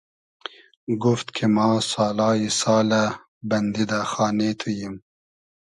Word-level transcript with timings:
گوفت 1.01 1.27
کی 1.35 1.45
ما 1.55 1.69
سالای 1.89 2.43
سالۂ 2.59 3.03
بئندی 3.49 3.85
دۂ 3.89 3.99
خانې 4.11 4.49
تو 4.59 4.67
ییم 4.77 4.95